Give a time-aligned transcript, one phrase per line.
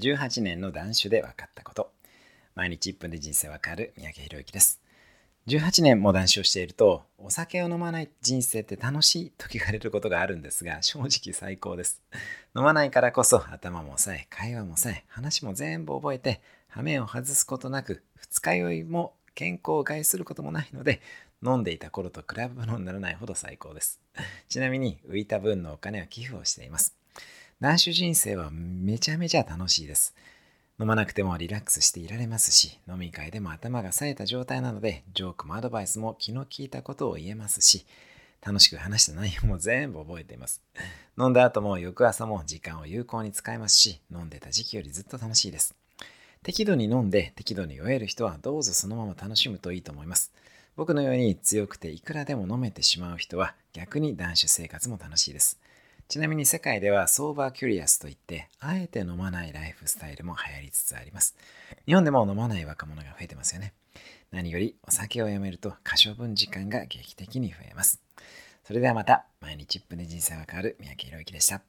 [0.00, 1.92] 18年の断酒で分かったこと。
[2.54, 4.80] 毎日1分で人生わかる三宅宏之です。
[5.46, 12.02] 18年も断酒をしているとお酒を飲まない人生って楽しいと聞かれることがあるんですが正直最高です。
[12.56, 21.00] 飲まないからこそ頭も抑え会話も抑え話も全部覚えて羽目を外すことなく二日酔いも健康を害することもないので
[21.42, 24.00] 飲んでいた頃と比べ物にならないほど最高です。
[24.48, 26.99] ちなみに浮いた分のお金は寄付をしています。
[27.60, 30.14] 断酒人生はめちゃめちゃ楽しいです。
[30.80, 37.84] 飲まなくてもリラックスしていられますし、飲み会でも頭が冴えた状態なので、ジョークもアドバイスも気の利いたことを言えますし、
[38.40, 40.62] 楽しく話した内容も全部覚えています。
[41.18, 45.74] 飲んだ後も翌朝も時間を有効に使えますし、飲んでた時期よりずっと楽しいです。
[46.42, 50.32] 適度に飲んで適度に酔える人はどうぞそのまま楽しむといいと思います。
[50.76, 55.60] 僕のように強くていくらでも飲めてしまう人は逆に断酒生活も楽しいです。
[56.10, 61.36] ちなみに世界では sober curious といって、あえて飲まないライフスタイルも流行りつつあります。
[61.86, 63.74] 日本でも飲まない若者が増えてますよね。
[64.32, 68.02] 何よりお酒をやめると可処分時間が劇的に増えます。
[68.64, 71.62] それではまた、毎日1分で人生が変わる三宅宏之でした。